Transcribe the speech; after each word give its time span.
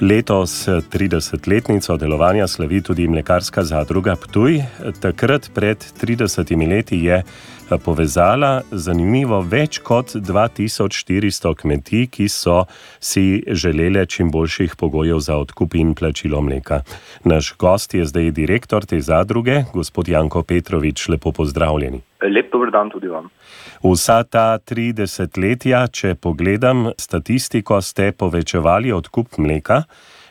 Letos 0.00 0.68
30-letnico 0.68 1.96
delovanja 1.96 2.46
slavi 2.48 2.80
tudi 2.80 3.08
mlekarska 3.08 3.64
zadruga 3.64 4.16
Ptuj. 4.16 4.62
Takrat 5.00 5.50
pred 5.54 5.84
30 6.02 6.68
leti 6.68 7.04
je 7.04 7.22
povezala 7.78 8.62
zanimivo 8.70 9.40
več 9.40 9.78
kot 9.78 10.14
2400 10.14 11.54
kmetij, 11.54 12.06
ki 12.10 12.28
so 12.28 12.64
si 13.00 13.42
želele 13.46 14.06
čim 14.06 14.30
boljših 14.30 14.76
pogojev 14.76 15.18
za 15.18 15.36
odkup 15.36 15.74
in 15.74 15.94
plačilo 15.94 16.40
mleka. 16.40 16.82
Naš 17.24 17.54
gost 17.58 17.94
je 17.94 18.04
zdaj 18.04 18.30
direktor 18.30 18.84
te 18.84 19.00
zadruge, 19.00 19.64
gospod 19.72 20.08
Janko 20.08 20.42
Petrovič. 20.42 21.08
Lepo 21.08 21.32
pozdravljeni. 21.32 22.00
Lep 22.22 22.52
dober 22.52 22.70
dan 22.70 22.90
tudi 22.90 23.08
vam. 23.08 23.28
Vsa 23.82 24.22
ta 24.22 24.58
30 24.58 25.38
letja, 25.40 25.86
če 25.88 26.14
pogledam 26.14 26.90
statistiko, 26.98 27.80
ste 27.80 28.12
povečevali 28.12 28.92
odkup 28.92 29.38
mleka. 29.38 29.82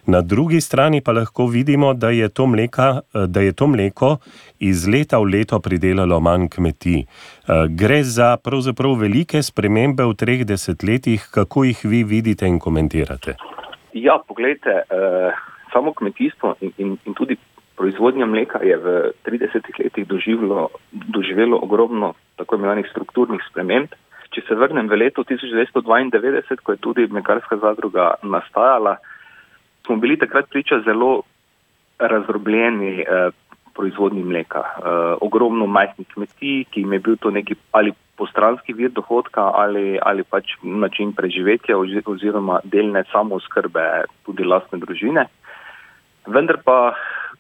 Na 0.06 0.22
drugi 0.22 0.62
strani 0.62 1.02
pa 1.02 1.12
lahko 1.12 1.48
vidimo, 1.48 1.94
da 1.94 2.10
je 2.10 2.30
to, 2.30 2.48
mleka, 2.48 3.02
da 3.28 3.42
je 3.42 3.54
to 3.54 3.68
mleko 3.68 4.18
iz 4.60 4.88
leta 4.88 5.20
v 5.20 5.30
leto 5.34 5.60
pridelalo 5.60 6.20
manj 6.20 6.48
kmetij. 6.56 7.06
Gre 7.70 8.04
za 8.04 8.38
pravzaprav 8.38 8.96
velike 9.00 9.44
spremembe 9.44 10.04
v 10.04 10.16
treh 10.16 10.46
desetletjih, 10.46 11.30
kako 11.34 11.64
jih 11.64 11.80
vi 11.84 12.04
vidite 12.04 12.48
in 12.48 12.60
komentirate? 12.60 13.36
Ja, 13.94 14.20
pogledajte, 14.28 14.70
eh, 14.70 15.32
samo 15.74 15.94
kmetijstvo 15.94 16.56
in, 16.62 16.72
in, 16.78 16.98
in 17.06 17.14
tudi 17.14 17.38
proizvodnja 17.80 18.26
mleka 18.26 18.60
je 18.64 18.78
v 18.78 18.88
30 19.24 19.64
letih 19.80 20.08
doživelo, 20.08 20.70
doživelo 20.92 21.60
ogromno 21.64 22.14
tako 22.36 22.56
imenovanih 22.56 22.88
strukturnih 22.92 23.42
sprememb. 23.50 23.96
Če 24.30 24.44
se 24.48 24.56
vrnem 24.56 24.90
v 24.92 25.00
leto 25.00 25.24
1992, 25.24 26.60
ko 26.64 26.76
je 26.76 26.84
tudi 26.84 27.08
mlekarska 27.08 27.58
zadruga 27.58 28.14
nastajala, 28.22 29.00
smo 29.90 29.96
bili 29.98 30.18
takrat 30.18 30.50
priča 30.50 30.82
zelo 30.86 31.22
razdrobljeni 32.00 33.00
eh, 33.02 33.30
proizvodni 33.76 34.24
mleka. 34.24 34.60
Eh, 34.60 35.16
ogromno 35.22 35.66
majhnih 35.66 36.08
kmetij, 36.14 36.64
ki 36.70 36.82
jim 36.82 36.94
je 36.94 37.00
bil 37.00 37.18
to 37.18 37.32
neki 37.32 37.56
ali 37.72 37.94
postranski 38.18 38.74
vir 38.74 38.92
dohodka 38.92 39.42
ali, 39.62 39.98
ali 40.02 40.24
pač 40.24 40.54
način 40.62 41.14
preživetja 41.18 41.78
oziroma 42.06 42.60
delne 42.64 43.04
samozkrbe 43.12 43.88
tudi 44.26 44.46
lastne 44.46 44.80
družine. 44.80 45.26
Vendar 46.28 46.62
pa 46.66 46.94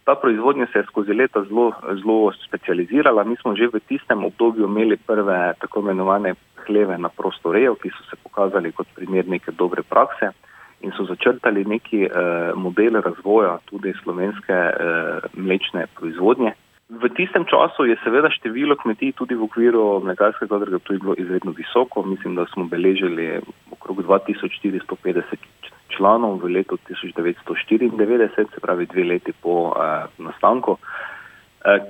ta 0.03 0.15
proizvodnja 0.15 0.65
se 0.73 0.79
je 0.79 0.89
skozi 0.89 1.13
leta 1.13 1.43
zelo, 1.45 1.71
zelo 2.01 2.33
specializirala. 2.47 3.23
Mi 3.23 3.35
smo 3.41 3.55
že 3.55 3.69
v 3.69 3.85
tistem 3.85 4.25
obdobju 4.25 4.65
imeli 4.65 4.97
prve 4.97 5.53
tako 5.61 5.85
imenovane 5.85 6.33
hleve 6.65 6.97
na 6.97 7.09
prostorejo, 7.09 7.75
ki 7.75 7.93
so 7.93 8.09
se 8.09 8.23
pokazali 8.23 8.71
kot 8.71 8.87
primer 8.95 9.27
neke 9.27 9.51
dobre 9.51 9.83
prakse 9.83 10.33
in 10.81 10.91
so 10.97 11.03
začrtali 11.05 11.65
neki 11.65 12.07
uh, 12.07 12.55
model 12.55 13.01
razvoja 13.01 13.57
tudi 13.65 13.93
slovenske 14.03 14.53
uh, 14.53 15.23
mlečne 15.33 15.87
proizvodnje. 15.95 16.53
V 16.89 17.09
tistem 17.13 17.45
času 17.45 17.85
je 17.85 17.99
seveda 18.03 18.31
število 18.33 18.75
kmetij 18.75 19.13
tudi 19.13 19.35
v 19.37 19.45
okviru 19.45 19.99
mlekarskega 20.01 20.57
zadruga 20.57 20.79
tudi 20.79 20.99
bilo 20.99 21.13
izredno 21.17 21.51
visoko. 21.51 22.01
Mislim, 22.03 22.35
da 22.35 22.45
smo 22.53 22.65
beležili 22.65 23.41
okrog 23.71 24.01
2450 24.01 25.37
članov 25.97 26.39
v 26.41 26.49
letu 26.55 26.77
1994, 26.89 28.53
se 28.53 28.61
pravi 28.61 28.85
dve 28.85 29.03
leti 29.03 29.33
po 29.41 29.69
uh, 29.69 30.09
nastanku, 30.17 30.71
uh, 30.71 30.79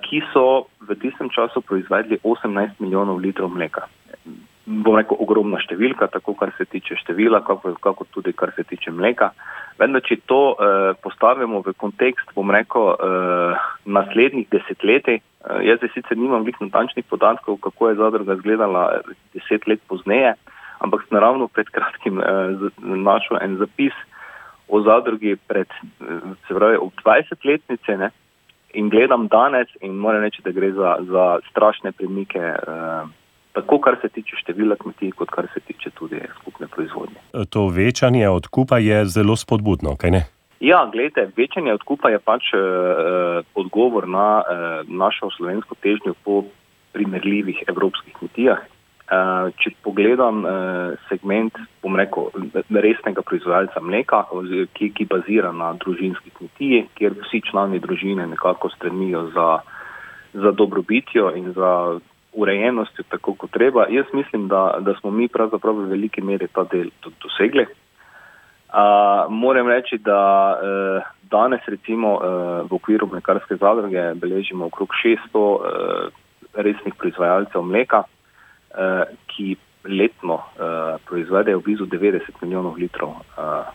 ki 0.03 0.19
so 0.33 0.67
v 0.81 0.99
tistem 0.99 1.29
času 1.29 1.61
proizvedli 1.61 2.19
18 2.23 2.83
milijonov 2.83 3.23
litrov 3.23 3.49
mleka 3.55 3.87
bom 4.69 4.97
rekel, 4.97 5.17
ogromna 5.23 5.57
številka, 5.63 6.09
tako 6.13 6.35
kar 6.37 6.51
se 6.57 6.67
tiče 6.69 6.99
števila, 7.01 7.41
kako, 7.45 7.73
kako 7.81 8.05
tudi 8.13 8.33
kar 8.37 8.53
se 8.55 8.63
tiče 8.69 8.93
mleka. 8.93 9.31
Vendar, 9.81 10.03
če 10.05 10.19
to 10.29 10.41
eh, 10.53 10.91
postavimo 11.01 11.63
v 11.65 11.73
kontekst, 11.81 12.29
bom 12.35 12.53
rekel, 12.53 12.93
eh, 12.93 13.65
naslednjih 13.89 14.49
desetletij, 14.53 15.19
eh, 15.19 15.59
jaz 15.65 15.81
zdaj 15.81 15.93
sicer 15.95 16.19
nimam 16.19 16.45
veliko 16.45 16.67
natančnih 16.67 17.07
podatkov, 17.09 17.57
kako 17.65 17.89
je 17.89 17.99
zadruga 18.01 18.37
izgledala 18.37 18.85
deset 19.33 19.65
let 19.67 19.81
pozneje, 19.89 20.35
ampak 20.85 21.07
naravno 21.11 21.49
pred 21.49 21.71
kratkim 21.73 22.21
eh, 22.21 22.69
našel 22.79 23.41
en 23.41 23.57
zapis 23.57 23.95
o 24.69 24.83
zadrugi 24.85 25.35
pred, 25.49 25.67
eh, 26.01 26.33
se 26.47 26.53
pravi, 26.53 26.77
ob 26.77 26.93
20-letnice, 27.01 27.97
ne, 27.97 28.11
in 28.77 28.89
gledam 28.89 29.27
danes 29.27 29.71
in 29.81 29.97
moram 29.97 30.21
reči, 30.21 30.43
da 30.45 30.53
gre 30.53 30.71
za, 30.77 30.97
za 31.09 31.25
strašne 31.49 31.91
premike. 31.91 32.39
Eh, 32.39 33.17
tako 33.53 33.79
kar 33.79 33.97
se 34.01 34.09
tiče 34.09 34.35
števila 34.43 34.75
kmetij, 34.75 35.11
kot 35.11 35.29
kar 35.29 35.47
se 35.53 35.59
tiče 35.59 35.89
tudi 35.89 36.21
skupne 36.39 36.67
proizvodnje. 36.67 37.15
To 37.49 37.67
večanje 37.67 38.29
odkupa 38.29 38.77
je 38.77 39.05
zelo 39.05 39.35
spodbudno, 39.35 39.95
kaj 39.95 40.11
ne? 40.11 40.23
Ja, 40.59 40.89
gledajte, 40.91 41.31
večanje 41.37 41.73
odkupa 41.73 42.09
je 42.09 42.19
pač 42.19 42.53
eh, 42.53 42.59
odgovor 43.55 44.07
na 44.07 44.41
eh, 44.41 44.83
našo 44.87 45.29
slovensko 45.37 45.75
težnjo 45.75 46.13
po 46.23 46.43
primerljivih 46.91 47.63
evropskih 47.67 48.13
kmetijah. 48.13 48.59
Eh, 49.09 49.45
če 49.57 49.71
pogledam 49.81 50.43
eh, 50.45 50.97
segment, 51.09 51.55
bom 51.81 51.95
rekel, 51.97 52.27
resnega 52.69 53.23
proizvajalca 53.25 53.81
mleka, 53.81 54.19
ki, 54.77 54.91
ki 54.93 55.07
bazira 55.09 55.49
na 55.49 55.71
družinski 55.81 56.29
kmetiji, 56.35 56.83
kjer 56.99 57.15
vsi 57.23 57.41
člani 57.47 57.81
družine 57.81 58.27
nekako 58.29 58.69
stremijo 58.75 59.23
za, 59.33 59.47
za 60.33 60.51
dobrobitjo 60.53 61.31
in 61.39 61.49
za 61.57 61.71
urejenostjo 62.33 63.03
tako 63.09 63.33
kot 63.33 63.51
treba. 63.51 63.85
Jaz 63.89 64.05
mislim, 64.13 64.47
da, 64.47 64.77
da 64.79 64.93
smo 64.99 65.11
mi 65.11 65.27
pravzaprav 65.27 65.75
v 65.75 65.89
veliki 65.89 66.21
meri 66.21 66.47
ta 66.47 66.63
del 66.63 66.89
dosegli. 67.21 67.65
Uh, 68.69 69.25
moram 69.29 69.67
reči, 69.67 69.97
da 69.97 70.21
uh, 70.53 71.07
danes 71.31 71.61
recimo 71.67 72.13
uh, 72.13 72.21
v 72.69 72.75
okviru 72.75 73.07
mlekarske 73.11 73.55
zadruge 73.55 74.13
beležimo 74.21 74.65
okrog 74.65 74.93
600 75.05 75.41
uh, 75.41 75.63
resnih 76.53 76.93
proizvajalcev 76.97 77.65
mleka, 77.65 78.03
uh, 78.05 79.09
ki 79.33 79.55
letno 79.89 80.33
uh, 80.33 81.01
proizvedejo 81.05 81.59
blizu 81.65 81.85
90 81.85 82.21
milijonov 82.41 82.77
litrov 82.77 83.09
uh, 83.09 83.73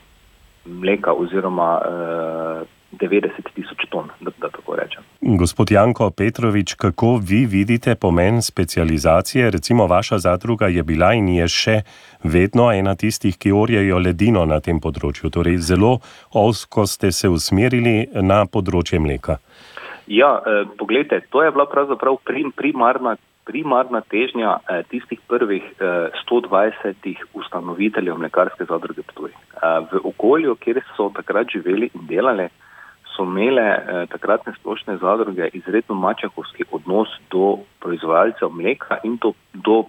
mleka 0.65 1.13
oziroma 1.13 1.71
uh, 1.79 2.63
90 3.01 3.53
tisoč 3.55 3.87
ton, 3.91 4.09
da, 4.21 4.31
da 4.41 4.49
tako 4.49 4.77
rečem. 4.77 5.03
Gospod 5.21 5.71
Janko 5.71 6.11
Petrovič, 6.11 6.75
kako 6.75 7.17
vi 7.17 7.47
vidite 7.47 7.95
pomen 7.95 8.43
specializacije? 8.43 9.51
Recimo, 9.51 9.87
vaša 9.87 10.19
zadruga 10.19 10.67
je 10.67 10.83
bila 10.83 11.13
in 11.15 11.29
je 11.29 11.49
še 11.49 11.77
vedno 12.23 12.71
ena 12.73 12.95
tistih, 12.95 13.39
ki 13.39 13.53
orjejo 13.53 13.99
ledino 13.99 14.45
na 14.45 14.61
tem 14.61 14.81
področju. 14.81 15.31
Torej, 15.31 15.59
zelo 15.59 15.99
osko 16.33 16.87
ste 16.87 17.13
se 17.13 17.29
usmerili 17.29 18.09
na 18.23 18.45
področje 18.47 19.01
mleka. 19.01 19.39
Ja, 20.07 20.43
eh, 20.45 20.65
pogledajte, 20.79 21.27
to 21.31 21.43
je 21.43 21.51
bila 21.51 21.67
pravzaprav 21.67 22.19
prim, 22.25 22.53
primarna. 22.53 23.17
Primarna 23.45 24.01
težnja 24.01 24.55
eh, 24.57 24.83
tistih 24.89 25.21
prvih 25.29 25.65
eh, 25.77 26.09
120 26.25 27.25
ustanoviteljev 27.37 28.17
mlekarske 28.17 28.65
zadruge 28.65 29.03
Ptuj. 29.03 29.33
Eh, 29.33 29.81
v 29.93 30.01
okolju, 30.05 30.55
kjer 30.57 30.81
so 30.97 31.11
takrat 31.13 31.53
živeli 31.53 31.91
in 31.93 32.07
delali, 32.09 32.49
so 33.17 33.25
imele 33.25 33.63
eh, 33.63 34.07
takratne 34.11 34.53
splošne 34.59 34.97
zadruge 34.97 35.49
izredno 35.53 35.95
mačahovski 35.95 36.65
odnos 36.73 37.09
do 37.31 37.59
proizvajalcev 37.81 38.51
mleka 38.51 38.99
in 39.05 39.17
do, 39.23 39.33
do 39.53 39.85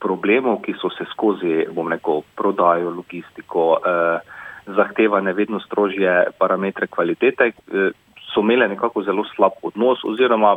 problemov, 0.00 0.62
ki 0.64 0.74
so 0.80 0.90
se 0.94 1.04
skozi, 1.12 1.66
bom 1.74 1.90
rekel, 1.92 2.22
prodajo, 2.36 2.90
logistiko, 2.96 3.76
eh, 3.78 4.18
zahtevane 4.66 5.32
vedno 5.32 5.60
strožje 5.60 6.30
parametre 6.38 6.86
kvalitete, 6.86 7.52
eh, 7.52 7.90
so 8.32 8.40
imele 8.40 8.68
nekako 8.68 9.02
zelo 9.02 9.24
slab 9.34 9.58
odnos 9.62 10.04
oziroma, 10.04 10.56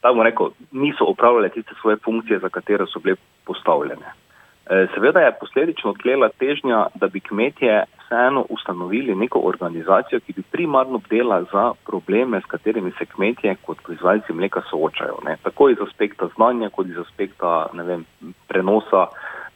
tako 0.00 0.22
rekel, 0.22 0.50
niso 0.72 1.04
upravljale 1.04 1.48
tiste 1.48 1.74
svoje 1.80 1.96
funkcije, 2.04 2.38
za 2.38 2.48
katere 2.48 2.86
so 2.86 3.00
bile 3.00 3.16
postavljene. 3.44 4.23
Eh, 4.70 4.86
seveda 4.94 5.20
je 5.20 5.36
posledično 5.40 5.90
odklela 5.90 6.28
težnja, 6.38 6.86
da 6.94 7.08
bi 7.08 7.20
kmetje 7.20 7.84
vseeno 8.04 8.46
ustanovili 8.48 9.14
neko 9.14 9.38
organizacijo, 9.44 10.20
ki 10.20 10.32
bi 10.32 10.42
primarno 10.42 10.98
bdela 10.98 11.42
za 11.52 11.72
probleme, 11.86 12.40
s 12.40 12.44
katerimi 12.44 12.92
se 12.98 13.04
kmetje 13.06 13.56
kot 13.66 13.82
proizvajalci 13.84 14.32
mleka 14.32 14.62
soočajo. 14.70 15.18
Ne. 15.24 15.36
Tako 15.42 15.68
iz 15.68 15.76
aspekta 15.88 16.28
znanja, 16.36 16.70
kot 16.70 16.86
iz 16.86 16.98
aspekta 16.98 17.66
vem, 17.72 18.04
prenosa 18.48 19.06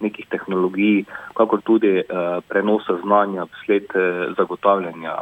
nekih 0.01 0.27
tehnologij, 0.29 1.05
kakor 1.35 1.61
tudi 1.65 1.99
eh, 1.99 2.05
prenosa 2.49 2.99
znanja 3.03 3.47
vsled 3.53 3.85
eh, 3.95 4.29
zagotavljanja 4.37 5.15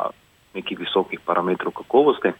nekih 0.55 0.79
visokih 0.79 1.21
parametrov 1.21 1.73
kakovosti. 1.73 2.33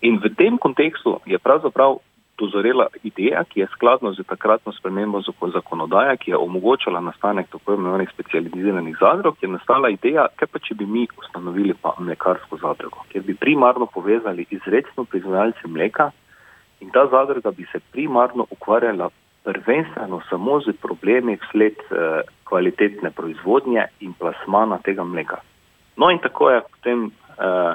In 0.00 0.20
v 0.20 0.34
tem 0.36 0.58
kontekstu 0.58 1.20
je 1.26 1.38
pravzaprav 1.38 1.98
dozorela 2.40 2.86
ideja, 3.04 3.44
ki 3.44 3.60
je 3.60 3.66
skladno 3.74 4.12
z 4.16 4.24
takratno 4.28 4.72
spremembo 4.72 5.20
zakonodaje, 5.54 6.16
ki 6.16 6.30
je 6.30 6.36
omogočala 6.36 7.00
nastanek 7.00 7.50
tako 7.52 7.74
imenovanih 7.74 8.08
specializiranih 8.14 8.96
zadrug, 9.00 9.36
je 9.42 9.48
nastala 9.48 9.90
ideja, 9.90 10.26
kaj 10.36 10.48
pa 10.52 10.58
če 10.58 10.74
bi 10.74 10.86
mi 10.86 11.06
ustanovili 11.18 11.74
pa 11.82 11.94
mlekarsko 11.98 12.58
zadrugo, 12.62 13.04
kjer 13.12 13.24
bi 13.28 13.34
primarno 13.34 13.86
povezali 13.86 14.46
izredno 14.50 15.04
proizvajalce 15.04 15.68
mleka 15.68 16.10
in 16.80 16.90
ta 16.90 17.06
zadruga 17.12 17.50
bi 17.50 17.66
se 17.72 17.80
primarno 17.92 18.46
ukvarjala 18.50 19.10
prvenstveno 19.44 20.20
samo 20.30 20.60
z 20.60 20.72
problemi 20.82 21.36
vsled 21.36 21.76
eh, 21.90 22.20
kvalitetne 22.44 23.10
proizvodnje 23.10 23.84
in 24.00 24.12
plasmana 24.12 24.78
tega 24.84 25.04
mleka. 25.04 25.36
No 25.96 26.10
in 26.10 26.18
tako 26.18 26.50
je 26.50 26.60
potem 26.60 27.04
uh, 27.04 27.74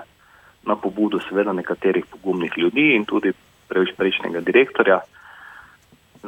na 0.65 0.75
pobudo 0.75 1.19
seveda 1.29 1.53
nekaterih 1.53 2.05
pogumnih 2.11 2.51
ljudi 2.57 2.95
in 2.95 3.05
tudi 3.05 3.31
prejšnjega 3.67 4.41
direktorja 4.41 5.01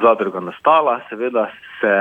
zadruga 0.02 0.40
nastala, 0.40 1.00
seveda 1.10 1.50
se, 1.80 1.94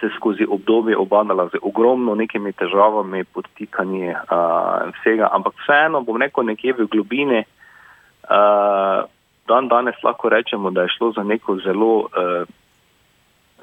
se 0.00 0.10
skozi 0.16 0.46
obdobje 0.48 0.96
obadala 0.96 1.48
z 1.48 1.60
ogromno 1.62 2.14
nekimi 2.14 2.52
težavami, 2.52 3.24
podtikanji 3.24 4.10
uh, 4.10 4.90
vsega, 4.98 5.30
ampak 5.32 5.54
vseeno 5.62 6.02
bom 6.02 6.18
rekel 6.22 6.44
nekje 6.44 6.74
v 6.78 6.88
globini, 6.90 7.42
uh, 7.42 9.06
dan 9.48 9.68
danes 9.68 9.98
lahko 10.02 10.28
rečemo, 10.28 10.70
da 10.70 10.82
je 10.82 10.94
šlo 10.96 11.12
za 11.12 11.22
neko 11.22 11.58
zelo, 11.64 11.94
uh, 12.10 12.46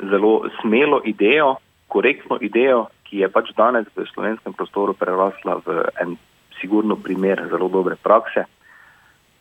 zelo 0.09 0.47
smelo 0.61 1.01
idejo, 1.05 1.55
korektno 1.87 2.37
idejo, 2.41 2.87
ki 3.09 3.23
je 3.23 3.29
pač 3.33 3.51
danes 3.57 3.87
v 3.95 4.05
slovenskem 4.13 4.53
prostoru 4.53 4.93
prerasla 4.93 5.59
v 5.65 5.83
en 6.01 6.15
sigurno 6.61 6.95
primer 6.95 7.47
zelo 7.49 7.67
dobre 7.67 7.95
prakse. 7.95 8.45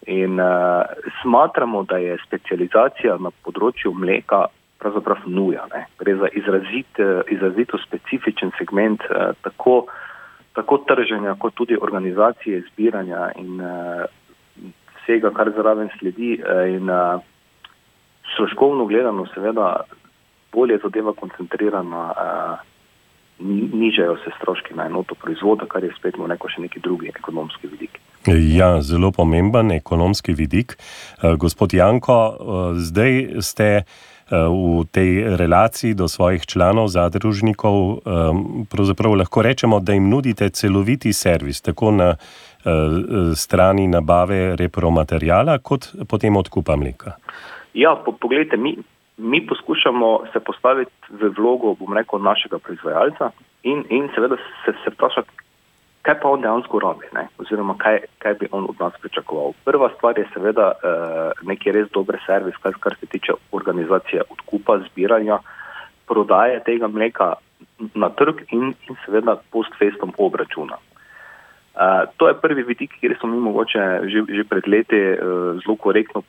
In 0.06 0.40
uh, 0.40 0.82
smatramo, 1.22 1.82
da 1.82 1.98
je 1.98 2.16
specializacija 2.26 3.16
na 3.20 3.32
področju 3.44 3.92
mleka 3.94 4.46
pravzaprav 4.78 5.26
nuja. 5.26 5.66
Ne. 5.72 5.86
Gre 5.98 6.14
za 6.20 6.28
izrazit, 6.38 7.00
izrazito 7.34 7.80
specifičen 7.82 8.52
segment 8.58 9.02
uh, 9.10 9.34
tako, 9.42 9.88
tako 10.54 10.78
trženja, 10.88 11.34
kot 11.42 11.58
tudi 11.58 11.76
organizacije 11.76 12.62
zbiranja 12.70 13.32
in 13.42 13.58
uh, 13.60 14.06
vsega, 15.02 15.34
kar 15.34 15.50
zraven 15.56 15.90
sledi. 15.98 16.38
Uh, 16.38 16.64
in 16.78 16.88
uh, 16.88 17.20
stroškovno 18.32 18.86
gledano, 18.86 19.26
seveda, 19.34 19.82
bolje 20.52 20.78
zadeva 20.84 21.12
koncentrirana. 21.12 22.08
Uh, 22.14 22.77
nižajo 23.40 24.17
se 24.25 24.31
stroški 24.37 24.75
na 24.75 24.87
enoto 24.87 25.14
proizvoda, 25.14 25.67
kar 25.67 25.85
je 25.85 25.93
spet 25.99 26.17
neko 26.19 26.49
še 26.49 26.62
neki 26.67 26.81
drugi 26.81 27.08
ekonomski 27.14 27.70
vidik. 27.70 28.00
Ja, 28.26 28.82
zelo 28.82 29.11
pomemben 29.11 29.70
ekonomski 29.70 30.32
vidik. 30.32 30.76
Eh, 30.76 31.37
gospod 31.37 31.75
Janko, 31.75 32.19
eh, 32.29 32.75
zdaj 32.75 33.29
ste 33.40 33.69
eh, 33.75 33.85
v 34.31 34.85
tej 34.90 35.37
relaciji 35.37 35.94
do 35.94 36.08
svojih 36.08 36.46
članov, 36.46 36.88
zadružnikov, 36.88 38.02
pravzaprav 38.70 39.14
lahko 39.14 39.43
rečemo, 39.43 39.81
da 39.81 39.93
jim 39.93 40.11
nudite 40.11 40.50
celoviti 40.50 41.12
servis, 41.12 41.62
tako 41.62 41.90
na 41.90 42.14
strani 43.35 43.87
nabave 43.88 44.56
repromaterijala, 44.56 45.58
kot 45.58 45.87
potem 46.08 46.37
odkupa 46.37 46.76
mleka. 46.76 47.14
Ja, 47.75 47.94
po, 48.05 48.12
pogledajte, 48.12 48.56
mi, 48.56 48.75
mi 49.18 49.46
poskušamo 49.46 50.20
se 50.32 50.40
postaviti 50.40 50.92
v 51.10 51.30
vlogo, 51.38 51.74
bom 51.74 51.96
rekel, 51.96 52.22
našega 52.22 52.58
proizvajalca 52.58 53.30
in, 53.62 53.84
in 53.90 54.08
seveda 54.14 54.36
se, 54.36 54.72
se 54.84 54.90
vprašati, 54.94 55.30
kaj 56.02 56.20
pa 56.20 56.30
on 56.30 56.40
dejansko 56.40 56.78
rabi, 56.78 57.10
ne? 57.12 57.26
oziroma 57.38 57.74
kaj, 57.78 57.98
kaj 58.18 58.34
bi 58.34 58.48
on 58.52 58.64
od 58.70 58.80
nas 58.80 58.94
pričakoval. 59.02 59.52
Prva 59.64 59.90
stvar 59.96 60.18
je 60.18 60.28
seveda 60.34 60.70
uh, 60.72 61.42
neki 61.42 61.72
res 61.74 61.90
dober 61.92 62.20
servis, 62.26 62.56
kar, 62.62 62.78
kar 62.80 62.96
se 63.00 63.06
tiče 63.06 63.34
organizacije 63.52 64.22
odkupa, 64.30 64.78
zbiranja, 64.86 65.38
prodaje 66.06 66.62
tega 66.64 66.88
mleka 66.88 67.34
na 67.94 68.08
trg 68.10 68.46
in, 68.50 68.72
in 68.88 68.96
seveda 69.04 69.36
post-festom 69.50 70.14
obračuna. 70.18 70.78
Uh, 70.78 72.06
to 72.16 72.28
je 72.28 72.40
prvi 72.40 72.62
vidik, 72.62 72.94
kjer 73.00 73.18
smo 73.18 73.30
mi 73.34 73.40
mogoče 73.40 73.84
že, 74.10 74.24
že 74.28 74.44
pred 74.48 74.66
leti 74.66 74.98
uh, 74.98 75.58
zelo 75.62 75.76
korektno 75.76 76.22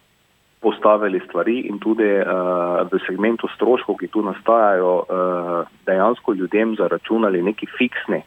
postavili 0.62 1.20
stvari 1.28 1.60
in 1.60 1.80
tudi 1.80 2.04
uh, 2.04 2.84
v 2.92 3.00
segmentu 3.08 3.48
stroškov, 3.56 3.96
ki 3.96 4.08
tu 4.08 4.22
nastajajo, 4.22 4.94
uh, 5.00 5.68
dejansko 5.88 6.34
ljudem 6.34 6.76
zaračunali 6.76 7.42
neki 7.42 7.68
fiksni 7.78 8.22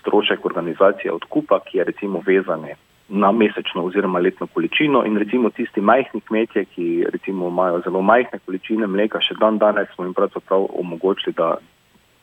strošek 0.00 0.46
organizacije 0.46 1.12
odkupa, 1.12 1.60
ki 1.66 1.78
je 1.78 1.84
recimo 1.84 2.22
vezan 2.26 2.66
na 3.08 3.32
mesečno 3.32 3.84
oziroma 3.84 4.18
letno 4.18 4.46
količino 4.46 5.04
in 5.06 5.18
recimo 5.18 5.50
tisti 5.50 5.80
majhni 5.80 6.20
kmetje, 6.20 6.64
ki 6.64 7.04
recimo 7.12 7.48
imajo 7.48 7.80
zelo 7.84 8.02
majhne 8.02 8.38
količine 8.46 8.86
mleka, 8.86 9.20
še 9.20 9.34
dan 9.40 9.58
danes 9.58 9.90
smo 9.94 10.04
jim 10.04 10.14
pravzaprav 10.14 10.66
omogočili, 10.78 11.34
da, 11.36 11.56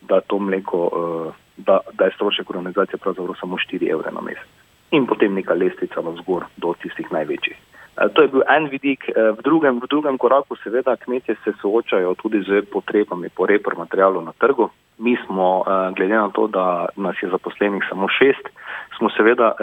da 0.02 0.22
to 0.22 0.40
mleko, 0.40 0.80
uh, 0.88 1.34
da, 1.58 1.80
da 1.94 2.06
je 2.06 2.16
strošek 2.16 2.50
organizacije 2.50 2.98
pravzaprav 2.98 3.36
samo 3.40 3.58
4 3.58 3.92
evre 3.92 4.12
na 4.12 4.22
mesec. 4.22 4.48
In 4.92 5.06
potem 5.06 5.36
neka 5.36 5.54
lestvica 5.54 6.02
na 6.02 6.16
zgor 6.24 6.48
do 6.58 6.74
tistih 6.82 7.12
največjih. 7.12 7.69
Eh, 8.00 8.10
to 8.13 8.22
je 8.22 8.28
bil 8.28 8.44
en 8.48 8.69
vidik. 8.69 9.10
Eh, 9.10 9.31
v 9.36 9.42
drugem, 9.44 9.80
v 9.80 9.88
drugem 9.88 10.18
koraku 10.18 10.56
seveda 10.63 10.96
kmetje 10.96 11.36
se 11.44 11.51
soočajo 11.62 12.16
tudi 12.16 12.40
z 12.48 12.63
potrebami 12.72 13.30
po 13.30 13.46
repor 13.46 13.75
materialu 13.78 14.22
na 14.22 14.31
trgu. 14.40 14.69
Mi 14.98 15.18
smo, 15.25 15.63
eh, 15.68 15.92
glede 15.96 16.16
na 16.16 16.30
to, 16.30 16.48
da 16.48 16.88
nas 16.96 17.16
je 17.22 17.30
zaposlenih 17.30 17.84
samo 17.90 18.07
šest, 18.07 18.48
smo 18.98 19.10
seveda 19.10 19.56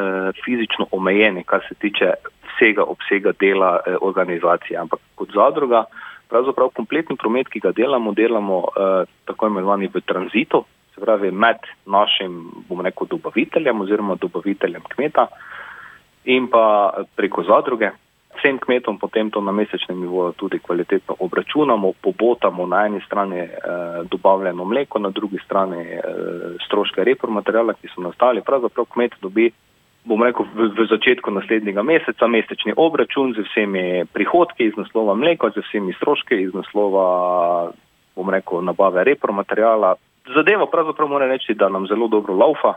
fizično 0.44 0.86
omejeni, 0.90 1.44
kar 1.44 1.60
se 1.68 1.74
tiče 1.74 2.12
vsega 2.48 2.84
obsega 2.84 3.32
dela 3.40 3.80
organizacije. 4.00 4.78
Ampak 4.78 5.00
kot 5.14 5.28
zadruga, 5.32 5.84
pravzaprav 6.28 6.70
kompletni 6.72 7.16
promet, 7.16 7.48
ki 7.48 7.60
ga 7.60 7.72
delamo, 7.72 8.12
delamo 8.12 8.64
tako 9.24 9.46
imenovani 9.46 9.90
v 9.92 10.00
tranzitu, 10.00 10.64
se 10.94 11.00
pravi 11.00 11.30
med 11.30 11.60
našim, 11.86 12.48
bom 12.68 12.80
rekel, 12.80 13.06
dobaviteljem 13.06 13.80
oziroma 13.80 14.16
dobaviteljem 14.16 14.82
kmeta 14.88 15.28
in 16.24 16.48
pa 16.48 16.94
preko 17.16 17.42
zadruge 17.42 17.90
vsem 18.38 18.58
kmetom 18.58 18.98
potem 18.98 19.30
to 19.30 19.40
na 19.40 19.52
mesečnem 19.52 20.00
nivoju 20.00 20.32
tudi 20.32 20.58
kvalitetno 20.58 21.16
obračunamo, 21.18 21.92
pobotamo 22.02 22.66
na 22.66 22.86
eni 22.86 23.00
strani 23.06 23.38
eh, 23.38 23.50
dobavljeno 24.10 24.64
mleko, 24.64 24.98
na 24.98 25.10
drugi 25.10 25.38
strani 25.44 25.82
eh, 25.82 26.00
stroške 26.66 27.04
repromaterijala, 27.04 27.74
ki 27.74 27.88
so 27.94 28.00
nastali. 28.00 28.42
Pravzaprav 28.44 28.86
kmet 28.92 29.18
dobi, 29.22 29.50
bom 30.04 30.22
rekel, 30.22 30.46
v, 30.54 30.70
v 30.78 30.86
začetku 30.90 31.30
naslednjega 31.30 31.82
meseca 31.82 32.26
mesečni 32.26 32.74
obračun 32.76 33.34
z 33.34 33.44
vsemi 33.50 34.04
prihodki 34.12 34.70
iz 34.70 34.76
naslova 34.76 35.14
mleka, 35.14 35.50
z 35.50 35.64
vsemi 35.66 35.92
stroški 35.98 36.42
iz 36.42 36.54
naslova, 36.54 37.06
bom 38.16 38.30
rekel, 38.30 38.62
nabave 38.62 39.04
repromaterijala. 39.04 39.96
Zadeva 40.34 40.66
pravzaprav 40.66 41.08
mora 41.08 41.26
reči, 41.26 41.54
da 41.54 41.68
nam 41.68 41.86
zelo 41.86 42.08
dobro 42.08 42.34
laufa, 42.34 42.74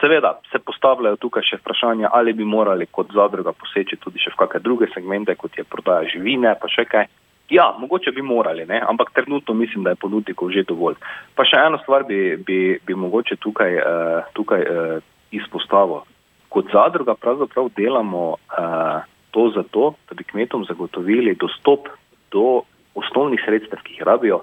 Seveda 0.00 0.40
se 0.52 0.58
postavljajo 0.58 1.16
tukaj 1.22 1.44
še 1.46 1.58
vprašanja, 1.60 2.10
ali 2.12 2.32
bi 2.32 2.44
morali 2.44 2.86
kot 2.90 3.12
zadruga 3.14 3.52
poseči 3.54 3.96
tudi 4.02 4.18
še 4.18 4.32
v 4.34 4.40
kakšne 4.40 4.60
druge 4.64 4.88
segmente, 4.94 5.36
kot 5.38 5.54
je 5.58 5.64
prodaja 5.64 6.08
živine, 6.16 6.54
pa 6.60 6.68
še 6.68 6.84
kaj. 6.90 7.06
Ja, 7.52 7.68
mogoče 7.78 8.10
bi 8.16 8.22
morali, 8.24 8.64
ne? 8.66 8.80
ampak 8.80 9.12
trenutno 9.14 9.54
mislim, 9.54 9.84
da 9.84 9.92
je 9.92 10.00
ponudnikov 10.00 10.50
že 10.50 10.64
dovolj. 10.64 10.96
Pa 11.36 11.44
še 11.44 11.60
eno 11.60 11.78
stvar 11.84 12.06
bi, 12.08 12.36
bi, 12.40 12.78
bi 12.80 12.94
mogoče 12.96 13.36
tukaj, 13.36 13.76
uh, 13.78 14.30
tukaj 14.32 14.64
uh, 14.64 14.94
izpostavil. 15.30 16.06
Kot 16.48 16.72
zadruga 16.72 17.14
pravzaprav 17.14 17.68
delamo 17.76 18.24
uh, 18.40 19.04
to 19.30 19.50
zato, 19.54 19.94
da 20.08 20.16
bi 20.16 20.24
kmetom 20.24 20.64
zagotovili 20.64 21.36
dostop 21.36 21.90
do 22.32 22.62
osnovnih 22.94 23.42
sredstev, 23.44 23.82
ki 23.84 23.98
jih 23.98 24.06
rabijo, 24.08 24.40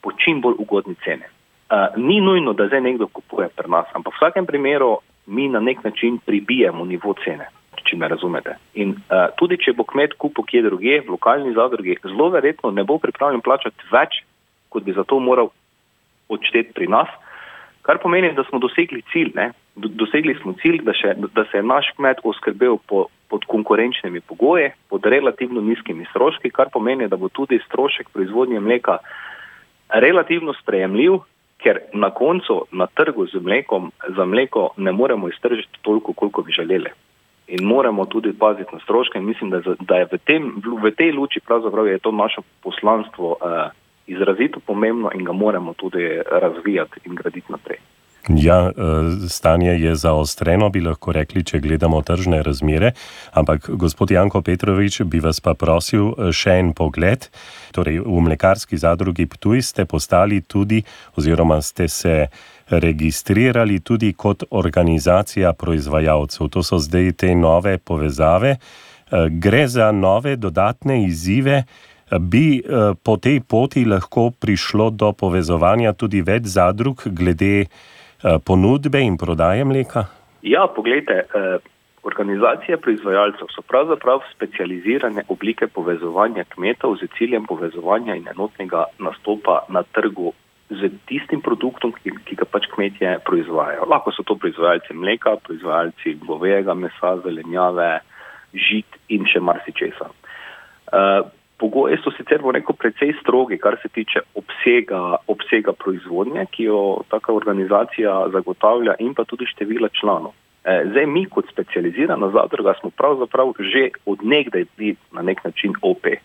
po 0.00 0.14
čim 0.16 0.40
bolj 0.40 0.56
ugodni 0.64 0.96
ceni. 1.04 1.28
Uh, 1.68 1.92
ni 2.00 2.20
nujno, 2.20 2.52
da 2.56 2.66
zdaj 2.66 2.80
nekdo 2.80 3.06
kupuje 3.06 3.48
pri 3.52 3.68
nas, 3.68 3.86
ampak 3.92 4.14
v 4.14 4.16
vsakem 4.16 4.46
primeru 4.46 4.98
mi 5.26 5.48
na 5.48 5.60
nek 5.60 5.84
način 5.84 6.16
pribijemo 6.18 6.84
nivo 6.84 7.12
cene, 7.24 7.50
če 7.84 7.96
me 7.96 8.08
razumete. 8.08 8.56
In 8.74 8.94
uh, 8.96 9.28
tudi, 9.36 9.58
če 9.60 9.74
bo 9.76 9.84
kmet 9.84 10.16
kupil 10.16 10.46
kje 10.48 10.62
druge, 10.64 11.00
v 11.04 11.12
lokalni 11.12 11.52
zadrugi, 11.52 11.98
zelo 12.08 12.30
verjetno 12.32 12.72
ne 12.72 12.86
bo 12.88 12.96
pripravljen 12.98 13.44
plačati 13.44 13.92
več, 13.92 14.22
kot 14.72 14.88
bi 14.88 14.96
za 14.96 15.04
to 15.04 15.20
moral 15.20 15.52
odšteti 16.32 16.72
pri 16.72 16.88
nas, 16.88 17.12
kar 17.84 18.00
pomeni, 18.00 18.32
da 18.32 18.48
smo 18.48 18.64
dosegli 18.64 19.04
cilj. 19.12 19.36
Ne? 19.36 19.52
Dosegli 19.76 20.38
smo 20.40 20.56
cilj, 20.64 20.82
da, 20.88 20.96
še, 20.96 21.14
da 21.20 21.44
se 21.52 21.60
je 21.60 21.68
naš 21.68 21.92
kmet 21.96 22.24
oskrbel 22.24 22.80
po, 22.88 23.10
pod 23.28 23.44
konkurenčnimi 23.44 24.24
pogoji, 24.24 24.72
pod 24.88 25.04
relativno 25.04 25.60
nizkimi 25.60 26.08
stroški, 26.08 26.48
kar 26.48 26.72
pomeni, 26.72 27.08
da 27.08 27.20
bo 27.20 27.28
tudi 27.28 27.60
strošek 27.68 28.08
proizvodnje 28.12 28.60
mleka 28.60 29.02
relativno 29.88 30.56
sprejemljiv, 30.56 31.20
ker 31.62 31.80
na 31.92 32.10
koncu 32.10 32.64
na 32.72 32.86
trgu 32.86 33.26
z 33.26 33.40
mlekom 33.40 33.92
za 34.16 34.24
mleko 34.24 34.70
ne 34.76 34.92
moremo 34.92 35.28
iztržiti 35.28 35.78
toliko, 35.82 36.12
koliko 36.12 36.42
bi 36.42 36.52
želeli. 36.52 36.90
In 37.48 37.64
moramo 37.64 38.06
tudi 38.06 38.32
paziti 38.38 38.70
na 38.72 38.80
stroške. 38.80 39.18
In 39.18 39.24
mislim, 39.24 39.50
da, 39.50 39.60
da 39.80 39.96
je 39.96 40.08
v, 40.12 40.18
tem, 40.24 40.62
v 40.82 40.90
tej 40.90 41.12
luči 41.12 41.40
pravzaprav 41.40 41.86
je 41.86 41.98
to 41.98 42.12
naše 42.12 42.40
poslanstvo 42.62 43.36
eh, 43.36 43.70
izrazito 44.06 44.60
pomembno 44.60 45.10
in 45.14 45.24
ga 45.24 45.32
moramo 45.32 45.74
tudi 45.74 46.20
razvijati 46.30 47.00
in 47.04 47.14
graditi 47.14 47.52
naprej. 47.52 47.78
Ja, 48.28 48.70
eh, 48.70 49.28
stanje 49.28 49.70
je 49.70 49.94
zaostreno, 49.96 50.68
bi 50.68 50.80
lahko 50.80 51.12
rekli, 51.12 51.44
če 51.44 51.60
gledamo 51.60 52.02
tržne 52.02 52.42
razmere. 52.42 52.92
Ampak, 53.32 53.70
gospod 53.70 54.10
Janko 54.10 54.42
Petrovič, 54.42 55.02
bi 55.02 55.20
vas 55.20 55.40
pa 55.40 55.54
prosil 55.54 56.12
eh, 56.12 56.28
še 56.32 56.58
en 56.60 56.74
pogled. 56.76 57.24
Torej, 57.72 58.02
v 58.04 58.20
mlekarski 58.28 58.76
zadrugi 58.76 59.24
Ptuj 59.26 59.64
ste 59.70 59.88
postali 59.88 60.42
tudi, 60.44 60.82
oziroma 61.16 61.62
ste 61.64 61.88
se 61.88 62.28
registrirali 62.68 63.80
tudi 63.80 64.12
kot 64.12 64.44
organizacija 64.50 65.54
proizvajalcev. 65.56 66.52
To 66.52 66.62
so 66.62 66.76
zdaj 66.78 67.12
te 67.16 67.34
nove 67.34 67.78
povezave. 67.78 68.58
Eh, 68.58 69.28
gre 69.30 69.68
za 69.68 69.88
nove 69.92 70.36
dodatne 70.36 71.06
izzive. 71.08 71.64
Bi 72.08 72.64
po 73.04 73.16
tej 73.20 73.42
poti 73.44 73.84
lahko 73.84 74.30
prišlo 74.32 74.88
do 74.96 75.10
povezovanja 75.12 75.92
tudi 75.92 76.22
več 76.24 76.46
zadrug 76.48 77.02
glede 77.04 77.66
ponudbe 78.44 79.00
in 79.00 79.16
prodaje 79.16 79.64
mleka? 79.64 80.04
Ja, 80.42 80.66
pogledajte, 80.66 81.14
eh, 81.14 81.58
organizacije 82.02 82.76
proizvajalcev 82.76 83.46
so 83.54 83.62
pravzaprav 83.62 84.20
specializirane 84.34 85.22
oblike 85.28 85.66
povezovanja 85.66 86.44
kmetov 86.44 86.96
z 86.96 87.08
ciljem 87.18 87.46
povezovanja 87.46 88.14
in 88.14 88.28
enotnega 88.28 88.84
nastopa 88.98 89.64
na 89.68 89.82
trgu 89.82 90.32
z 90.70 90.90
tistim 91.06 91.40
produktom, 91.40 91.92
ki, 91.92 92.12
ki 92.24 92.36
ga 92.36 92.44
pač 92.44 92.68
kmetje 92.74 93.18
proizvajajo. 93.24 93.88
Lahko 93.88 94.12
so 94.12 94.22
to 94.22 94.36
proizvajalci 94.36 94.94
mleka, 94.94 95.36
proizvajalci 95.46 96.14
govejega 96.26 96.74
mesa, 96.74 97.16
zelenjave, 97.24 98.00
žit 98.52 99.00
in 99.08 99.24
še 99.28 99.40
marsičesa. 99.40 100.10
Uh, 100.88 101.24
Pogoji 101.58 101.96
so 102.04 102.12
sicer 102.14 102.42
rekel, 102.54 102.76
precej 102.78 103.16
strogi, 103.20 103.58
kar 103.58 103.76
se 103.82 103.88
tiče 103.88 104.20
obsega, 104.38 105.18
obsega 105.26 105.72
proizvodnje, 105.72 106.46
ki 106.54 106.68
jo 106.68 107.02
taka 107.10 107.32
organizacija 107.34 108.28
zagotavlja, 108.32 108.94
in 108.98 109.14
pa 109.14 109.24
tudi 109.24 109.46
števila 109.46 109.88
članov. 110.00 110.36
E, 110.64 110.84
zdaj, 110.90 111.06
mi 111.06 111.24
kot 111.26 111.50
specializirana 111.50 112.30
zadruga 112.30 112.74
smo 112.80 112.90
pravzaprav 112.90 113.52
že 113.58 113.88
odnegdaj 114.06 114.64
bili 114.76 114.96
na 115.12 115.22
nek 115.22 115.44
način 115.44 115.74
OP. 115.82 116.06
E, 116.06 116.18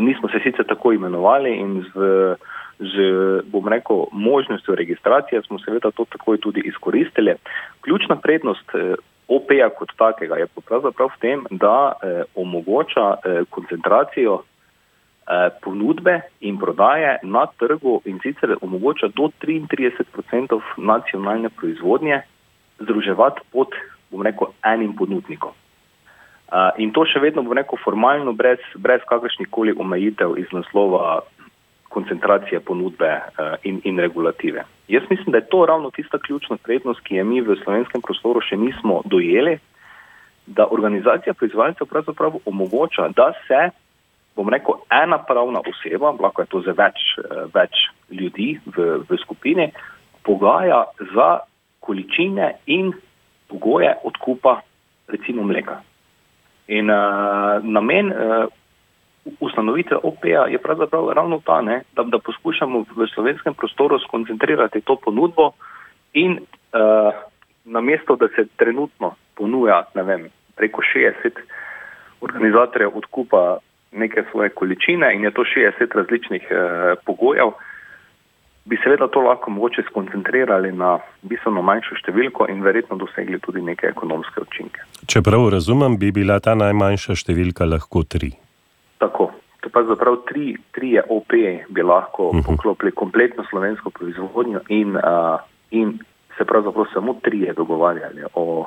nismo 0.00 0.28
se 0.28 0.40
sicer 0.44 0.66
tako 0.68 0.92
imenovali 0.92 1.56
in 1.56 1.84
z, 1.94 2.36
z 2.78 2.94
bom 3.52 3.68
rekel, 3.68 4.04
možnostjo 4.12 4.74
registracije 4.74 5.42
smo 5.42 5.58
seveda 5.58 5.90
to 5.90 6.04
takoj 6.04 6.38
tudi 6.38 6.60
izkoristili. 6.64 7.34
Ključna 7.80 8.16
prednost 8.16 8.74
e, 8.74 8.94
OP-ja 9.28 9.68
kot 9.70 9.92
takega 9.96 10.40
je 10.40 10.46
pravzaprav 10.64 11.12
v 11.12 11.20
tem, 11.20 11.44
da 11.50 11.92
eh, 11.92 12.22
omogoča 12.34 13.06
eh, 13.14 13.42
koncentracijo 13.50 14.42
ponudbe 15.60 16.20
in 16.40 16.58
prodaje 16.58 17.18
na 17.22 17.46
trgu 17.46 18.00
in 18.04 18.18
sicer 18.22 18.56
omogoča 18.60 19.08
do 19.08 19.28
33% 19.42 20.60
nacionalne 20.76 21.48
proizvodnje 21.48 22.22
združevati 22.78 23.40
pod, 23.52 23.68
bom 24.10 24.22
rekel, 24.22 24.54
enim 24.64 24.96
ponudnikom. 24.96 25.52
Uh, 26.48 26.72
in 26.80 26.94
to 26.96 27.04
še 27.04 27.20
vedno, 27.20 27.42
bom 27.44 27.52
rekel, 27.52 27.76
formalno, 27.84 28.32
brez, 28.32 28.62
brez 28.80 29.02
kakršnih 29.08 29.50
koli 29.52 29.74
omejitev 29.76 30.38
iz 30.40 30.48
naslova 30.52 31.20
koncentracije 31.92 32.60
ponudbe 32.64 33.10
uh, 33.10 33.56
in, 33.68 33.82
in 33.84 34.00
regulative. 34.00 34.64
Jaz 34.88 35.04
mislim, 35.10 35.32
da 35.32 35.42
je 35.42 35.50
to 35.52 35.66
ravno 35.68 35.90
tista 35.90 36.18
ključna 36.18 36.56
prednost, 36.56 37.04
ki 37.04 37.20
je 37.20 37.24
mi 37.24 37.42
v 37.44 37.58
slovenskem 37.64 38.00
prostoru 38.00 38.40
še 38.40 38.56
nismo 38.56 39.02
dojeli, 39.04 39.58
da 40.46 40.64
organizacija 40.72 41.34
proizvajalcev 41.36 41.86
pravzaprav 41.90 42.40
omogoča, 42.48 43.10
da 43.12 43.34
se 43.44 43.68
bom 44.38 44.48
rekel, 44.54 44.78
ena 44.94 45.18
pravna 45.18 45.62
oseba, 45.66 46.14
lahko 46.14 46.44
je 46.44 46.50
to 46.52 46.62
za 46.62 46.74
več, 46.78 47.02
eh, 47.18 47.44
več 47.54 47.82
ljudi 48.14 48.54
v, 48.70 49.02
v 49.08 49.18
skupini, 49.24 49.72
pogaja 50.22 50.84
za 51.14 51.28
količine 51.82 52.52
in 52.66 52.92
pogoje 53.48 53.90
odkupa, 54.04 54.60
recimo 55.08 55.42
mleka. 55.42 55.80
In 56.68 56.92
uh, 56.92 57.64
namen 57.64 58.12
uh, 58.12 58.44
ustanovitve 59.40 59.96
OP-ja 60.04 60.44
je 60.52 60.60
pravzaprav 60.60 61.08
ravno 61.16 61.40
ta, 61.44 61.62
ne, 61.64 61.80
da, 61.96 62.04
da 62.04 62.20
poskušamo 62.20 62.84
v 62.92 63.06
slovenskem 63.14 63.56
prostoru 63.56 63.96
skoncentrirati 64.04 64.84
to 64.84 64.98
ponudbo 65.00 65.54
in 66.12 66.36
uh, 66.36 67.16
namesto, 67.64 68.16
da 68.20 68.28
se 68.36 68.44
trenutno 68.60 69.14
ponuja 69.34 69.86
vem, 69.94 70.28
preko 70.56 70.84
60 70.84 71.40
organizatorjev 72.20 72.96
odkupa 73.00 73.58
neke 73.92 74.24
svoje 74.30 74.50
količine 74.50 75.14
in 75.14 75.24
je 75.24 75.30
to 75.30 75.42
60 75.42 75.94
različnih 75.94 76.46
eh, 76.50 76.94
pogojev, 77.06 77.52
bi 78.64 78.76
seveda 78.84 79.08
to 79.08 79.20
lahko 79.20 79.50
mogoče 79.50 79.82
skoncentrirali 79.90 80.72
na 80.72 80.98
bistveno 81.22 81.62
manjšo 81.62 81.96
številko 82.02 82.48
in 82.52 82.60
verjetno 82.62 82.98
dosegli 83.00 83.40
tudi 83.40 83.62
neke 83.64 83.88
ekonomske 83.88 84.44
učinke. 84.44 84.84
Če 85.08 85.22
prav 85.24 85.48
razumem, 85.54 85.96
bi 85.98 86.12
bila 86.12 86.36
ta 86.44 86.54
najmanjša 86.58 87.16
številka 87.22 87.68
lahko 87.68 88.04
tri. 88.04 88.34
Tako. 89.00 89.30
To 89.64 89.72
pa 89.74 89.82
zapravo 89.88 90.20
tri, 90.28 90.52
tri 90.76 90.92
je 90.94 91.02
OP, 91.08 91.32
bi 91.68 91.82
lahko 91.82 92.28
uh 92.28 92.34
mhm. 92.34 92.40
-huh. 92.40 92.46
poklopili 92.46 92.92
kompletno 92.92 93.44
slovensko 93.50 93.90
proizvodnjo 93.90 94.60
in, 94.68 94.96
uh, 94.96 95.40
in 95.70 95.98
se 96.36 96.44
pravzaprav 96.44 96.86
samo 96.92 97.14
tri 97.22 97.40
je 97.40 97.52
dogovarjali 97.52 98.22
o, 98.34 98.66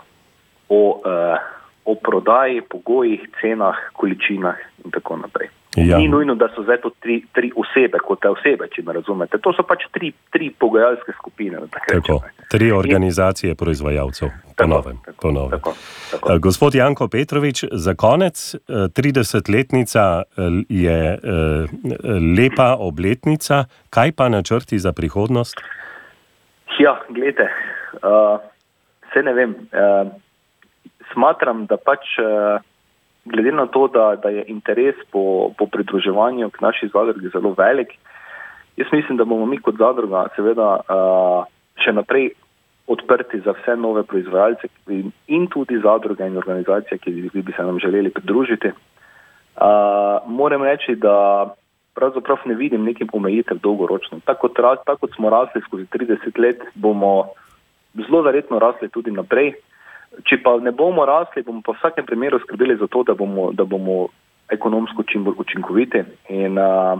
o 0.69 0.81
uh, 1.05 1.60
o 1.85 1.95
prodaji, 1.95 2.61
pogojih, 2.69 3.29
cenah, 3.41 3.75
količinah 3.93 4.55
in 4.85 4.91
tako 4.91 5.17
naprej. 5.17 5.49
Ja. 5.75 5.97
Ni 5.97 6.07
nujno, 6.07 6.35
da 6.35 6.49
so 6.55 6.63
zdaj 6.63 6.81
to 6.83 6.89
tri, 6.99 7.21
tri 7.31 7.51
osebe, 7.55 7.99
kot 8.03 8.19
te 8.21 8.29
osebe, 8.29 8.67
če 8.75 8.83
me 8.83 8.93
razumete. 8.93 9.39
To 9.39 9.53
so 9.55 9.63
pač 9.63 9.85
tri, 9.95 10.09
tri 10.29 10.49
pogajalske 10.59 11.13
skupine. 11.15 11.61
Tako, 11.71 12.17
tri 12.51 12.71
organizacije 12.75 13.53
in, 13.53 13.57
proizvajalcev. 13.57 14.33
Ponovem, 14.57 14.97
tako, 15.05 15.17
ponovem. 15.21 15.59
Tako, 15.59 15.73
tako. 16.11 16.33
Eh, 16.33 16.39
gospod 16.43 16.75
Janko 16.75 17.07
Petrovič, 17.07 17.63
za 17.71 17.93
konec, 17.95 18.55
30-letnica 18.67 20.03
eh, 20.21 20.41
eh, 20.43 20.59
je 20.69 20.99
lepa 22.37 22.75
obletnica, 22.79 23.63
kaj 23.89 24.11
pa 24.11 24.27
načrti 24.29 24.79
za 24.79 24.91
prihodnost? 24.91 25.55
Ja, 26.79 26.97
gledajte, 27.09 27.47
uh, 28.03 28.39
vse 29.07 29.23
ne 29.23 29.33
vem. 29.33 29.55
Uh, 29.71 30.11
smatram, 31.13 31.65
da 31.65 31.77
pač 31.77 32.17
eh, 32.19 32.59
glede 33.25 33.51
na 33.51 33.65
to, 33.65 33.87
da, 33.87 34.15
da 34.15 34.29
je 34.29 34.43
interes 34.47 34.95
po, 35.11 35.51
po 35.57 35.65
pridruževanju 35.65 36.49
k 36.49 36.61
naši 36.61 36.89
zadrugi 36.93 37.29
zelo 37.33 37.53
velik, 37.57 37.93
jaz 38.77 38.87
mislim, 38.91 39.17
da 39.17 39.25
bomo 39.25 39.45
mi 39.45 39.57
kot 39.57 39.77
zadruga 39.77 40.25
seveda 40.35 40.69
uh, 40.79 41.43
še 41.83 41.93
naprej 41.93 42.31
odprti 42.87 43.39
za 43.45 43.53
vse 43.55 43.75
nove 43.77 44.03
proizvajalce 44.03 44.67
in 45.27 45.47
tudi 45.47 45.79
zadruge 45.79 46.25
in 46.27 46.37
organizacije, 46.37 46.97
ki 46.97 47.11
bi, 47.33 47.41
bi 47.41 47.53
se 47.53 47.63
nam 47.63 47.79
želeli 47.79 48.09
pridružiti. 48.09 48.71
Uh, 48.71 50.25
moram 50.25 50.63
reči, 50.63 50.95
da 50.95 51.53
pravzaprav 51.93 52.37
ne 52.45 52.55
vidim 52.55 52.83
nekim 52.83 53.09
omejitev 53.13 53.59
dolgoročno. 53.63 54.19
Tako 54.25 54.47
tako 54.47 54.95
kot 54.97 55.15
smo 55.15 55.29
rasli 55.29 55.61
skozi 55.61 55.85
30 55.85 56.39
let, 56.39 56.63
bomo 56.75 57.27
zelo 57.93 58.21
verjetno 58.21 58.59
rasli 58.59 58.89
tudi 58.89 59.11
naprej. 59.11 59.53
Če 60.27 60.41
pa 60.43 60.57
ne 60.59 60.73
bomo 60.75 61.05
rasli, 61.07 61.43
bomo 61.47 61.63
pa 61.63 61.71
v 61.71 61.79
vsakem 61.79 62.05
primeru 62.05 62.39
skrbeli 62.43 62.75
za 62.79 62.87
to, 62.91 63.03
da 63.07 63.15
bomo, 63.15 63.51
da 63.55 63.63
bomo 63.63 64.09
ekonomsko 64.51 65.03
čim 65.07 65.23
bolj 65.23 65.39
učinkoviti. 65.45 66.03
In, 66.35 66.59
uh, 66.59 66.99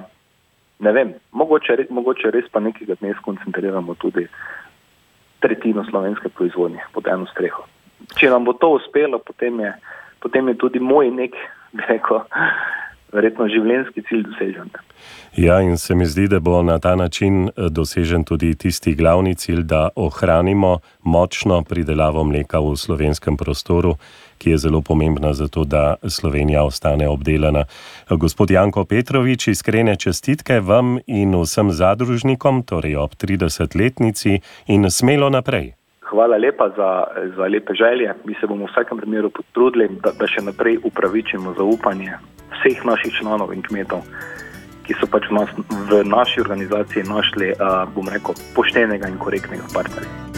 ne 0.80 0.92
vem, 0.96 1.14
mogoče, 1.32 1.86
mogoče 1.90 2.32
res 2.32 2.48
pa 2.52 2.64
nekega 2.64 2.96
dne 3.02 3.14
skoncentriramo 3.20 3.96
tudi 4.00 4.28
tretjino 5.44 5.84
slovenske 5.90 6.30
proizvodnje 6.30 6.86
pod 6.94 7.08
eno 7.12 7.28
streho. 7.34 7.66
Če 8.18 8.30
nam 8.32 8.46
bo 8.48 8.54
to 8.58 8.72
uspelo, 8.78 9.20
potem 9.20 9.60
je, 9.60 9.74
potem 10.24 10.48
je 10.48 10.58
tudi 10.64 10.80
moj 10.80 11.12
nek, 11.12 11.36
bi 11.76 11.86
rekel, 11.90 12.24
verjetno 13.14 13.48
življenjski 13.52 14.04
cilj 14.10 14.24
dosežen. 14.30 14.72
Ja, 15.38 15.62
in 15.62 15.78
se 15.78 15.96
mi 15.96 16.06
zdi, 16.06 16.28
da 16.28 16.40
bo 16.40 16.62
na 16.64 16.80
ta 16.80 16.96
način 16.96 17.48
eh, 17.48 17.70
dosežen 17.70 18.24
tudi 18.24 18.56
tisti 18.56 18.96
glavni 18.96 19.36
cilj, 19.36 19.64
da 19.64 19.90
ohranimo 19.96 20.80
močno 21.04 21.62
pridelavo 21.64 22.24
mleka 22.24 22.60
v 22.60 22.76
slovenskem 22.78 23.38
prostoru, 23.38 23.96
ki 24.38 24.56
je 24.56 24.58
zelo 24.58 24.82
pomembna 24.82 25.34
za 25.34 25.48
to, 25.48 25.64
da 25.64 25.96
Slovenija 26.04 26.64
ostane 26.64 27.08
obdelana. 27.10 27.66
Gospod 28.10 28.52
Janko 28.52 28.86
Petrovič, 28.86 29.48
iskrene 29.48 29.96
čestitke 29.96 30.60
vam 30.60 30.98
in 31.08 31.36
vsem 31.38 31.72
zadružnikom, 31.72 32.64
torej 32.64 32.98
ob 32.98 33.14
30-letnici 33.16 34.42
in 34.68 34.90
smelo 34.90 35.30
naprej. 35.30 35.81
Hvala 36.12 36.38
lepa 36.38 36.70
za, 36.78 37.04
za 37.36 37.48
lepe 37.48 37.74
želje. 37.74 38.14
Mi 38.26 38.36
se 38.40 38.48
bomo 38.48 38.66
v 38.66 38.72
vsakem 38.72 38.98
primeru 38.98 39.30
potrudili, 39.30 39.88
da, 40.04 40.12
da 40.20 40.28
še 40.28 40.44
naprej 40.44 40.82
upravičimo 40.84 41.54
zaupanje 41.58 42.18
vseh 42.58 42.84
naših 42.86 43.16
članov 43.20 43.54
in 43.56 43.64
kmetov, 43.64 44.04
ki 44.84 44.98
so 45.00 45.08
pač 45.08 45.30
v, 45.32 45.40
nas, 45.40 45.54
v 45.88 46.04
naši 46.04 46.44
organizaciji 46.44 47.08
našli, 47.08 47.54
uh, 47.56 47.88
bom 47.96 48.12
rekel, 48.12 48.36
poštenega 48.56 49.08
in 49.08 49.18
korektnega 49.24 49.72
partnerja. 49.74 50.31